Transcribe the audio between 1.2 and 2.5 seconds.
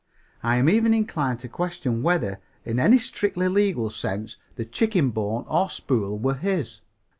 to question whether,